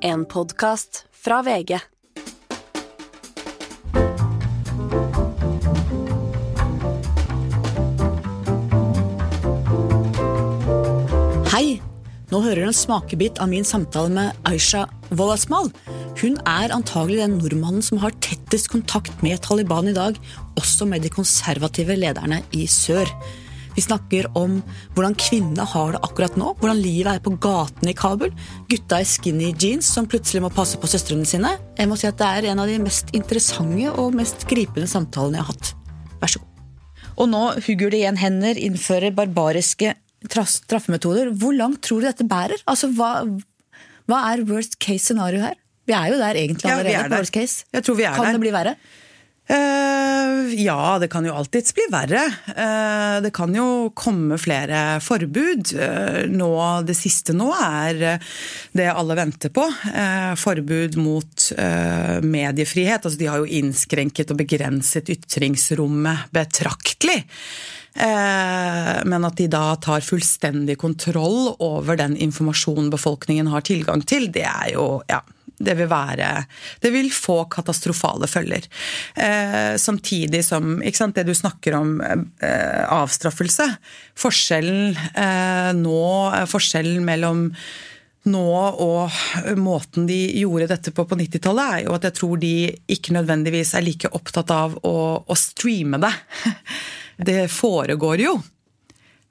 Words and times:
En 0.00 0.22
podkast 0.30 1.04
fra 1.10 1.40
VG. 1.42 1.72
Hei! 11.50 11.80
Nå 12.28 12.42
hører 12.44 12.60
du 12.60 12.68
en 12.68 12.76
smakebit 12.76 13.40
av 13.42 13.50
min 13.50 13.66
samtale 13.66 14.12
med 14.14 14.46
Aisha 14.46 14.84
Wolasmal. 15.10 15.72
Hun 16.20 16.38
er 16.46 16.70
antagelig 16.76 17.24
den 17.24 17.38
nordmannen 17.40 17.82
som 17.82 17.98
har 17.98 18.14
tettest 18.22 18.70
kontakt 18.70 19.24
med 19.26 19.42
Taliban 19.42 19.90
i 19.90 19.96
dag, 19.96 20.14
også 20.60 20.86
med 20.86 21.02
de 21.02 21.10
konservative 21.10 21.98
lederne 21.98 22.44
i 22.54 22.68
sør. 22.70 23.10
Vi 23.78 23.82
snakker 23.84 24.26
om 24.38 24.56
hvordan 24.96 25.14
kvinnene 25.14 25.62
har 25.70 25.92
det 25.94 26.00
akkurat 26.02 26.34
nå, 26.40 26.48
hvordan 26.58 26.80
livet 26.82 27.12
er 27.12 27.20
på 27.22 27.30
gatene 27.38 27.92
i 27.92 27.96
Kabul, 27.98 28.32
gutta 28.70 28.98
i 28.98 29.06
skinny 29.06 29.52
jeans 29.54 29.86
som 29.94 30.08
plutselig 30.10 30.42
må 30.42 30.50
passe 30.50 30.80
på 30.82 30.90
søstrene 30.90 31.28
sine. 31.28 31.52
Jeg 31.78 31.86
må 31.86 31.94
si 32.00 32.08
at 32.10 32.18
Det 32.18 32.26
er 32.26 32.48
en 32.50 32.58
av 32.64 32.66
de 32.66 32.80
mest 32.82 33.12
interessante 33.14 33.92
og 33.94 34.16
mest 34.18 34.48
gripende 34.50 34.90
samtalene 34.90 35.38
jeg 35.38 35.46
har 35.46 35.52
hatt. 35.54 35.70
Vær 36.18 36.32
så 36.34 36.42
god. 36.42 36.66
Og 37.18 37.30
nå 37.30 37.44
hugger 37.68 37.94
de 37.94 38.00
igjen 38.02 38.18
hender, 38.18 38.58
innfører 38.58 39.14
barbariske 39.14 39.94
straffemetoder. 40.26 41.30
Hvor 41.38 41.54
langt 41.54 41.80
tror 41.86 42.02
du 42.02 42.08
dette 42.10 42.26
bærer? 42.26 42.58
Altså, 42.66 42.90
hva, 42.98 43.12
hva 44.10 44.24
er 44.32 44.42
worst 44.50 44.78
case 44.82 45.06
scenario 45.12 45.40
her? 45.46 45.54
Vi 45.86 45.94
er 45.94 46.10
jo 46.12 46.18
der 46.18 46.34
egentlig 46.34 46.66
Ja, 46.66 46.74
vi 46.82 46.90
allerede. 46.90 47.04
er 47.04 47.08
der. 47.14 47.22
worst 47.22 47.32
case. 47.38 47.64
Jeg 47.72 47.84
tror 47.86 47.94
vi 47.96 48.04
er 48.10 48.14
kan 48.18 48.26
der. 48.26 48.32
det 48.36 48.42
bli 48.42 48.50
verre? 48.58 48.74
Eh, 49.48 50.54
ja, 50.60 50.98
det 51.00 51.08
kan 51.08 51.24
jo 51.24 51.32
alltids 51.32 51.72
bli 51.76 51.86
verre. 51.88 52.20
Uh, 52.52 53.16
det 53.24 53.30
kan 53.36 53.54
jo 53.56 53.88
komme 53.96 54.36
flere 54.40 54.98
forbud. 55.00 55.72
Uh, 55.72 56.26
nå, 56.28 56.50
det 56.84 56.96
siste 56.98 57.32
nå 57.36 57.48
er 57.56 58.20
det 58.76 58.90
alle 58.92 59.16
venter 59.16 59.52
på. 59.54 59.64
Forbud 60.38 60.98
mot 61.00 61.48
mediefrihet. 62.24 63.04
Altså, 63.04 63.16
de 63.20 63.30
har 63.30 63.40
jo 63.40 63.48
innskrenket 63.60 64.34
og 64.34 64.40
begrenset 64.42 65.08
ytringsrommet 65.12 66.28
betraktelig. 66.34 67.22
Men 67.98 69.26
at 69.26 69.38
de 69.40 69.48
da 69.50 69.72
tar 69.82 70.04
fullstendig 70.06 70.76
kontroll 70.78 71.54
over 71.64 71.98
den 71.98 72.14
informasjonen 72.20 72.92
befolkningen 72.92 73.50
har 73.50 73.64
tilgang 73.66 74.04
til, 74.06 74.28
det 74.32 74.44
er 74.46 74.74
jo 74.76 74.86
ja, 75.10 75.22
det 75.58 75.74
vil 75.78 75.88
være 75.90 76.44
Det 76.82 76.90
vil 76.94 77.10
få 77.14 77.42
katastrofale 77.50 78.28
følger. 78.30 78.68
Eh, 79.14 79.74
samtidig 79.80 80.44
som 80.46 80.78
ikke 80.82 81.00
sant, 81.02 81.16
det 81.18 81.26
du 81.28 81.34
snakker 81.34 81.76
om 81.78 81.98
eh, 82.00 82.84
avstraffelse 82.94 83.66
Forskjellen 84.18 84.96
eh, 85.14 85.70
nå 85.78 86.00
Forskjellen 86.50 87.04
mellom 87.06 87.48
nå 88.28 88.44
og 88.84 89.54
måten 89.56 90.04
de 90.08 90.18
gjorde 90.42 90.66
dette 90.68 90.92
på 90.92 91.04
på 91.08 91.16
90-tallet, 91.16 91.70
er 91.78 91.84
jo 91.86 91.94
at 91.96 92.04
jeg 92.04 92.16
tror 92.18 92.40
de 92.42 92.52
ikke 92.92 93.14
nødvendigvis 93.16 93.72
er 93.78 93.86
like 93.86 94.10
opptatt 94.12 94.50
av 94.52 94.74
å, 94.84 94.94
å 95.24 95.38
streame 95.38 96.00
det. 96.02 96.12
Det 97.28 97.48
foregår 97.50 98.20
jo. 98.22 98.34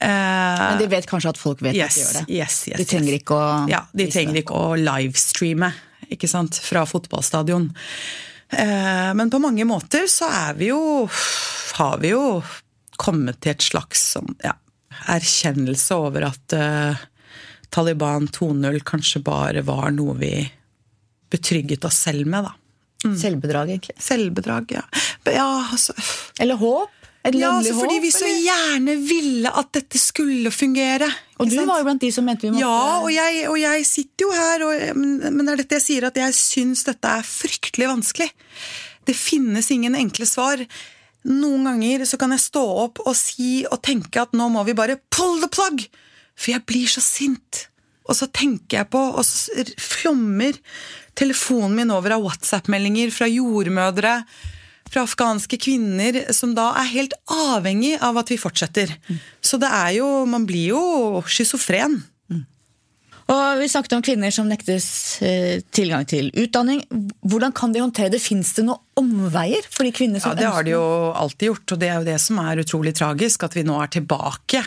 Eh, 0.00 0.08
Men 0.08 0.80
de 0.80 0.88
vet 0.88 1.06
kanskje 1.08 1.30
at 1.34 1.38
folk 1.40 1.62
vet 1.64 1.76
at 1.76 1.94
de 1.94 2.02
gjør 2.02 2.18
det. 2.18 2.24
Yes, 2.32 2.58
yes, 2.68 2.80
de 2.80 2.88
trenger 2.88 3.16
ikke 3.16 3.36
å 3.36 3.46
Ja, 3.70 3.84
de 3.92 4.08
trenger 4.12 4.40
ikke 4.42 4.56
å 4.56 4.74
livestreame 4.80 5.70
ikke 6.10 6.28
sant, 6.30 6.58
fra 6.62 6.84
fotballstadion. 6.88 7.70
Eh, 8.50 9.10
Men 9.14 9.30
på 9.30 9.38
mange 9.42 9.64
måter 9.68 10.08
så 10.10 10.26
er 10.26 10.56
vi 10.58 10.70
jo 10.72 11.08
Har 11.78 11.98
vi 12.02 12.10
jo 12.10 12.42
kommet 13.00 13.38
til 13.40 13.54
et 13.54 13.62
slags 13.64 14.02
sånn, 14.12 14.34
ja, 14.44 14.52
erkjennelse 15.08 15.96
over 15.96 16.26
at 16.26 16.52
eh, 16.52 16.98
Taliban 17.72 18.26
2.0 18.28 18.82
kanskje 18.84 19.22
bare 19.24 19.62
var 19.64 19.88
noe 19.94 20.18
vi 20.20 20.34
betrygget 21.32 21.86
oss 21.88 22.02
selv 22.04 22.26
med, 22.28 22.44
da. 22.44 22.52
Selvbedrag, 23.16 23.70
egentlig. 23.72 23.96
Selvbedrag, 24.02 24.74
ja. 24.76 24.82
Ja, 25.24 25.46
altså 25.72 25.94
Eller 26.42 26.58
håp. 26.60 26.92
Et 27.20 27.36
ja, 27.36 27.50
altså, 27.52 27.74
fordi 27.76 27.98
håp. 27.98 28.04
vi 28.06 28.10
så 28.14 28.24
eller? 28.24 28.44
gjerne 28.46 28.94
ville 29.04 29.50
at 29.60 29.72
dette 29.76 30.00
skulle 30.00 30.52
fungere. 30.54 31.08
Og 31.36 31.50
du 31.50 31.56
sant? 31.58 31.68
var 31.68 31.82
jo 31.82 31.88
blant 31.90 32.00
de 32.00 32.08
som 32.14 32.24
mente 32.24 32.46
vi 32.46 32.52
måtte 32.54 32.64
Ja, 32.64 33.00
og 33.02 33.10
jeg, 33.12 33.42
og 33.50 33.58
jeg 33.60 33.88
sitter 33.88 34.24
jo 34.24 34.30
her, 34.32 34.64
og, 34.64 34.86
men, 34.96 35.18
men 35.26 35.42
det 35.44 35.52
er 35.52 35.62
dette 35.62 35.80
jeg 35.80 35.86
sier, 35.86 36.06
at 36.08 36.16
jeg 36.16 36.36
syns 36.38 36.86
dette 36.88 37.12
er 37.20 37.26
fryktelig 37.28 37.90
vanskelig. 37.90 38.30
Det 39.04 39.16
finnes 39.16 39.68
ingen 39.74 39.98
enkle 39.98 40.28
svar. 40.28 40.64
Noen 41.28 41.68
ganger 41.68 42.06
så 42.08 42.16
kan 42.20 42.32
jeg 42.32 42.46
stå 42.46 42.62
opp 42.86 43.02
og 43.04 43.12
si 43.18 43.66
og 43.68 43.82
tenke 43.84 44.22
at 44.22 44.32
nå 44.36 44.48
må 44.54 44.64
vi 44.64 44.76
bare 44.78 45.00
pull 45.12 45.42
the 45.44 45.50
plug! 45.52 45.84
For 46.40 46.54
jeg 46.54 46.64
blir 46.64 46.88
så 46.88 47.02
sint. 47.04 47.66
Og 48.08 48.16
så 48.16 48.30
tenker 48.32 48.80
jeg 48.80 48.88
på, 48.90 49.00
og 49.12 49.20
så 49.26 49.60
flommer 49.76 50.56
telefonen 51.18 51.76
min 51.76 51.92
over 51.92 52.16
av 52.16 52.24
WhatsApp-meldinger 52.24 53.12
fra 53.12 53.28
jordmødre, 53.28 54.14
fra 54.90 55.04
afghanske 55.06 55.58
kvinner, 55.62 56.24
som 56.34 56.54
da 56.56 56.72
er 56.80 56.92
helt 56.92 57.14
avhengig 57.30 57.96
av 58.02 58.18
at 58.20 58.32
vi 58.32 58.40
fortsetter. 58.40 58.92
Så 59.42 59.60
det 59.62 59.70
er 59.70 59.96
jo 60.00 60.08
Man 60.26 60.46
blir 60.46 60.74
jo 60.74 61.22
schizofren. 61.26 62.00
Og 63.30 63.60
Vi 63.60 63.68
snakket 63.70 63.92
om 63.94 64.02
kvinner 64.02 64.32
som 64.34 64.48
nektes 64.50 64.88
eh, 65.22 65.62
tilgang 65.70 66.06
til 66.10 66.32
utdanning. 66.34 66.82
Hvordan 67.22 67.54
kan 67.54 67.72
de 67.72 67.82
håndtere 67.82 68.10
det? 68.10 68.22
Fins 68.22 68.52
det 68.56 68.64
noen 68.66 68.82
omveier 68.98 69.66
for 69.70 69.86
de 69.86 69.94
kvinner 69.94 70.22
som 70.22 70.34
Ja, 70.34 70.40
det 70.40 70.50
har 70.50 70.66
de 70.66 70.74
jo 70.74 70.84
alltid 71.14 71.52
gjort, 71.52 71.66
og 71.70 71.82
det 71.82 71.90
er 71.90 72.00
jo 72.00 72.08
det 72.10 72.18
som 72.22 72.40
er 72.42 72.62
utrolig 72.64 72.94
tragisk, 72.98 73.46
at 73.46 73.54
vi 73.54 73.66
nå 73.66 73.78
er 73.78 73.92
tilbake 73.94 74.64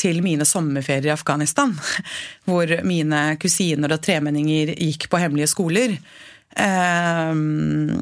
til 0.00 0.22
mine 0.24 0.46
sommerferier 0.48 1.10
i 1.10 1.14
Afghanistan, 1.14 1.76
hvor 2.48 2.72
mine 2.88 3.22
kusiner 3.40 3.94
og 3.94 4.02
tremenninger 4.02 4.74
gikk 4.74 5.06
på 5.12 5.20
hemmelige 5.20 5.52
skoler. 5.52 5.94
Ehm, 6.58 8.00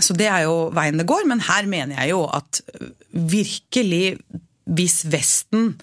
Så 0.00 0.16
det 0.16 0.28
er 0.30 0.46
jo 0.46 0.70
veien 0.74 1.00
det 1.00 1.08
går, 1.08 1.26
men 1.28 1.42
her 1.44 1.68
mener 1.68 1.98
jeg 2.00 2.14
jo 2.14 2.24
at 2.32 2.62
virkelig, 3.12 4.16
hvis 4.64 5.02
Vesten 5.12 5.74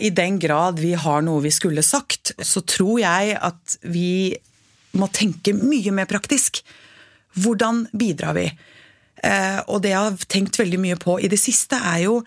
i 0.00 0.10
den 0.14 0.38
grad 0.42 0.78
vi 0.78 0.94
har 0.98 1.24
noe 1.26 1.42
vi 1.44 1.52
skulle 1.54 1.82
sagt, 1.82 2.34
så 2.38 2.62
tror 2.62 3.00
jeg 3.02 3.34
at 3.34 3.78
vi 3.82 4.36
må 4.96 5.08
tenke 5.12 5.54
mye 5.56 5.92
mer 5.94 6.08
praktisk. 6.10 6.62
Hvordan 7.36 7.84
bidrar 7.96 8.36
vi? 8.38 8.46
Eh, 9.24 9.58
og 9.66 9.82
det 9.84 9.92
jeg 9.92 10.04
har 10.04 10.28
tenkt 10.30 10.60
veldig 10.60 10.80
mye 10.80 11.00
på 11.00 11.18
i 11.20 11.30
det 11.32 11.40
siste, 11.40 11.76
er 11.76 12.06
jo 12.06 12.20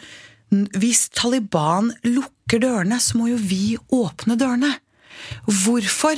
hvis 0.49 1.07
Taliban 1.13 1.91
lukker 2.07 2.61
dørene, 2.61 2.97
så 3.01 3.19
må 3.19 3.29
jo 3.29 3.37
vi 3.37 3.77
åpne 3.93 4.37
dørene. 4.39 4.71
Hvorfor 5.45 6.17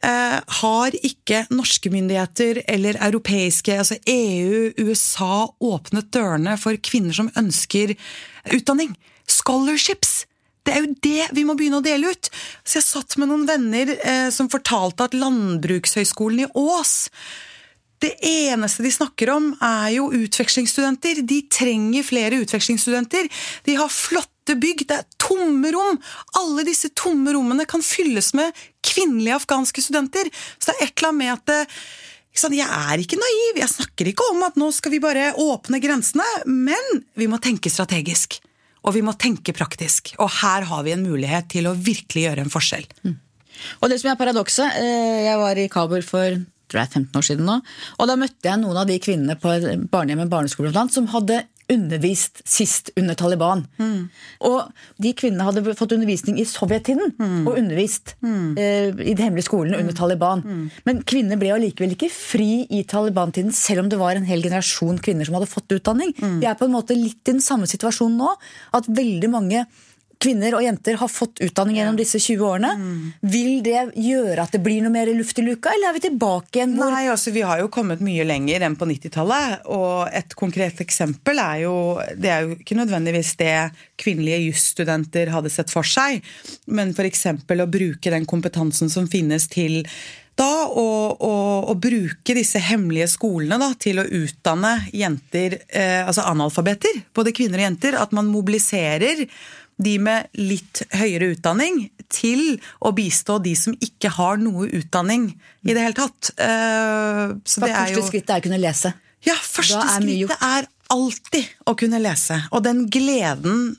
har 0.00 0.94
ikke 1.04 1.42
norske 1.52 1.90
myndigheter 1.92 2.62
eller 2.72 2.96
europeiske, 3.04 3.74
altså 3.82 3.98
EU, 4.08 4.70
USA, 4.80 5.44
åpnet 5.60 6.08
dørene 6.14 6.54
for 6.60 6.78
kvinner 6.80 7.12
som 7.16 7.28
ønsker 7.36 7.92
utdanning? 8.56 8.94
Scholarships! 9.28 10.24
Det 10.64 10.72
er 10.74 10.84
jo 10.84 10.94
det 11.04 11.28
vi 11.36 11.44
må 11.48 11.56
begynne 11.58 11.80
å 11.80 11.84
dele 11.84 12.12
ut. 12.12 12.28
Så 12.64 12.80
jeg 12.80 12.86
satt 12.86 13.16
med 13.20 13.30
noen 13.30 13.46
venner 13.48 13.94
eh, 13.96 14.28
som 14.34 14.50
fortalte 14.52 15.08
at 15.08 15.16
Landbrukshøgskolen 15.16 16.44
i 16.44 16.50
Ås 16.58 17.10
det 18.00 18.14
eneste 18.24 18.84
de 18.84 18.90
snakker 18.92 19.30
om, 19.34 19.50
er 19.60 19.90
jo 19.98 20.08
utvekslingsstudenter. 20.16 21.20
De 21.28 21.42
trenger 21.52 22.06
flere 22.06 22.38
utvekslingsstudenter. 22.40 23.28
De 23.66 23.76
har 23.76 23.92
flotte 23.92 24.56
bygg, 24.56 24.86
det 24.88 24.96
er 25.02 25.08
tomme 25.20 25.72
rom. 25.74 25.98
Alle 26.40 26.64
disse 26.68 26.88
tomme 26.96 27.34
rommene 27.36 27.66
kan 27.68 27.84
fylles 27.84 28.32
med 28.38 28.56
kvinnelige 28.86 29.36
afghanske 29.36 29.84
studenter. 29.84 30.30
Så 30.56 30.70
det 30.70 30.76
er 30.78 30.86
et 30.86 30.94
eller 30.94 31.10
annet 31.10 31.20
med 31.20 31.34
at 31.34 31.50
det, 31.50 31.60
Jeg 32.40 32.64
er 32.64 33.00
ikke 33.02 33.18
naiv, 33.18 33.58
jeg 33.58 33.68
snakker 33.68 34.08
ikke 34.08 34.28
om 34.32 34.44
at 34.46 34.56
nå 34.56 34.70
skal 34.72 34.92
vi 34.92 35.00
bare 35.02 35.34
åpne 35.34 35.80
grensene, 35.82 36.24
men 36.46 37.02
vi 37.18 37.26
må 37.26 37.40
tenke 37.42 37.68
strategisk. 37.68 38.38
Og 38.80 38.94
vi 38.94 39.02
må 39.04 39.12
tenke 39.12 39.52
praktisk. 39.52 40.14
Og 40.22 40.30
her 40.40 40.64
har 40.64 40.86
vi 40.86 40.94
en 40.94 41.04
mulighet 41.04 41.50
til 41.52 41.68
å 41.68 41.74
virkelig 41.76 42.22
gjøre 42.24 42.46
en 42.46 42.54
forskjell. 42.54 42.86
Og 43.82 43.90
det 43.92 43.98
som 44.00 44.08
er 44.08 44.16
paradokset, 44.16 44.78
eh, 44.80 45.26
jeg 45.26 45.36
var 45.36 45.58
i 45.58 45.68
Kabul 45.68 46.00
for 46.06 46.38
tror 46.70 46.84
jeg, 46.84 46.92
15 47.04 47.20
år 47.20 47.28
siden 47.30 47.48
nå, 47.48 47.60
og 47.98 48.10
da 48.10 48.18
møtte 48.20 48.50
jeg 48.50 48.62
noen 48.62 48.82
av 48.82 48.90
de 48.90 49.00
kvinnene 49.02 49.38
på 49.40 49.56
et 49.56 49.88
barnehjem 49.90 50.26
og 50.26 50.36
barneskole 50.36 50.74
som 50.90 51.10
hadde 51.12 51.42
undervist 51.70 52.40
sist 52.48 52.90
under 52.98 53.14
Taliban. 53.14 53.62
Og 54.46 54.70
de 55.02 55.12
kvinnene 55.14 55.46
hadde 55.46 55.74
fått 55.78 55.94
undervisning 55.94 56.40
i 56.42 56.46
sovjettiden, 56.48 57.12
og 57.46 57.58
undervist 57.60 58.16
eh, 58.58 58.90
i 58.90 59.14
de 59.14 59.22
hemmelige 59.22 59.46
skolene 59.46 59.78
under 59.78 59.94
Taliban. 59.94 60.42
Men 60.88 61.02
kvinner 61.06 61.38
ble 61.40 61.52
allikevel 61.54 61.94
ikke 61.94 62.10
fri 62.10 62.64
i 62.66 62.82
Taliban-tiden, 62.90 63.52
selv 63.54 63.84
om 63.84 63.92
det 63.92 64.00
var 64.00 64.18
en 64.18 64.26
hel 64.26 64.42
generasjon 64.42 64.98
kvinner 65.04 65.28
som 65.28 65.38
hadde 65.38 65.50
fått 65.50 65.76
utdanning. 65.76 66.14
Vi 66.40 66.48
er 66.48 66.58
på 66.58 66.66
en 66.66 66.74
måte 66.74 66.98
litt 66.98 67.22
i 67.22 67.36
den 67.36 67.44
samme 67.44 67.70
situasjonen 67.70 68.18
nå, 68.18 68.34
at 68.74 68.90
veldig 68.90 69.30
mange 69.30 69.66
kvinner 70.20 70.54
og 70.56 70.64
jenter 70.64 70.98
har 71.00 71.08
fått 71.10 71.40
utdanning 71.44 71.78
gjennom 71.78 71.96
disse 71.98 72.20
20 72.20 72.44
årene. 72.44 72.70
Vil 73.32 73.62
det 73.64 73.86
gjøre 73.96 74.44
at 74.44 74.54
det 74.54 74.62
blir 74.64 74.82
noe 74.84 74.92
mer 74.92 75.10
luft 75.16 75.40
i 75.40 75.44
luka, 75.46 75.72
eller 75.72 75.90
er 75.90 75.96
vi 75.96 76.04
tilbake 76.04 76.60
igjen 76.60 76.76
hvor 76.76 76.92
Nei, 76.92 77.06
altså 77.08 77.32
Vi 77.34 77.44
har 77.46 77.62
jo 77.62 77.70
kommet 77.72 78.02
mye 78.04 78.26
lenger 78.28 78.66
enn 78.66 78.76
på 78.78 78.88
90-tallet. 78.90 79.66
Og 79.72 80.10
et 80.12 80.36
konkret 80.38 80.82
eksempel 80.84 81.40
er 81.40 81.64
jo 81.64 81.74
Det 82.20 82.32
er 82.32 82.46
jo 82.46 82.56
ikke 82.58 82.78
nødvendigvis 82.78 83.34
det 83.40 83.54
kvinnelige 84.00 84.50
jusstudenter 84.50 85.32
hadde 85.32 85.52
sett 85.52 85.72
for 85.72 85.86
seg, 85.86 86.24
men 86.72 86.94
f.eks. 86.96 87.26
å 87.36 87.70
bruke 87.70 88.12
den 88.12 88.26
kompetansen 88.28 88.92
som 88.92 89.08
finnes 89.10 89.48
til 89.52 89.82
da 90.40 90.70
og 90.72 91.20
å 91.20 91.74
bruke 91.76 92.34
disse 92.36 92.60
hemmelige 92.64 93.10
skolene 93.12 93.58
da, 93.60 93.74
til 93.76 94.00
å 94.00 94.06
utdanne 94.06 94.72
jenter, 94.96 95.58
eh, 95.68 96.00
altså 96.00 96.24
analfabeter, 96.30 97.02
både 97.12 97.34
kvinner 97.36 97.60
og 97.60 97.66
jenter. 97.66 97.98
At 98.00 98.14
man 98.16 98.30
mobiliserer 98.32 99.26
de 99.80 99.96
med 100.02 100.28
litt 100.38 100.82
høyere 100.92 101.32
utdanning 101.34 101.86
til 102.12 102.58
å 102.84 102.92
bistå 102.96 103.38
de 103.42 103.54
som 103.58 103.76
ikke 103.80 104.12
har 104.16 104.40
noe 104.42 104.68
utdanning 104.80 105.30
i 105.64 105.72
det 105.72 105.84
hele 105.84 105.96
tatt. 105.96 106.32
Eh, 106.36 107.36
så 107.44 107.64
det 107.64 107.70
er 107.70 107.94
første 107.94 108.10
skrittet 108.10 108.34
er 108.34 108.42
å 108.42 108.46
kunne 108.48 108.60
lese. 108.60 108.92
Ja, 109.26 109.36
første 109.36 109.80
er 109.80 110.02
skrittet 110.02 110.44
er 110.50 110.68
alltid 110.90 111.70
å 111.70 111.76
kunne 111.78 112.00
lese. 112.02 112.42
Og 112.50 112.64
den 112.66 112.86
gleden 112.92 113.76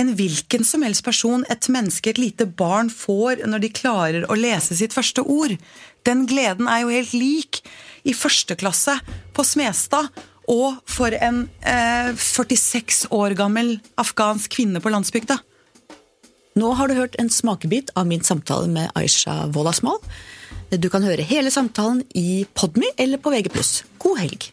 en 0.00 0.14
hvilken 0.16 0.64
som 0.64 0.84
helst 0.86 1.04
person, 1.04 1.44
et 1.52 1.68
menneske, 1.68 2.12
et 2.12 2.20
lite 2.20 2.46
barn, 2.48 2.88
får 2.88 3.44
når 3.44 3.64
de 3.64 3.72
klarer 3.76 4.24
å 4.24 4.36
lese 4.38 4.76
sitt 4.78 4.94
første 4.96 5.20
ord, 5.20 5.52
den 6.08 6.24
gleden 6.30 6.68
er 6.70 6.84
jo 6.84 6.94
helt 6.94 7.12
lik 7.12 7.60
i 8.08 8.14
første 8.16 8.56
klasse 8.58 8.96
på 9.36 9.44
Smestad 9.46 10.08
og 10.50 10.80
for 10.90 11.14
en 11.14 11.44
eh, 11.60 12.12
46 12.16 13.06
år 13.14 13.36
gammel 13.38 13.76
afghansk 14.00 14.58
kvinne 14.58 14.82
på 14.82 14.92
landsbygda. 14.92 15.38
Nå 16.58 16.72
har 16.76 16.88
du 16.88 16.98
hørt 16.98 17.16
en 17.20 17.30
smakebit 17.32 17.94
av 17.96 18.08
min 18.08 18.24
samtale 18.24 18.68
med 18.68 18.92
Aisha 18.98 19.46
Wolasmal. 19.54 20.02
Du 20.72 20.88
kan 20.92 21.04
høre 21.04 21.24
hele 21.24 21.52
samtalen 21.52 22.02
i 22.16 22.44
Podmy 22.56 22.92
eller 22.96 23.20
på 23.20 23.32
VG+. 23.32 23.52
God 24.00 24.20
helg. 24.20 24.52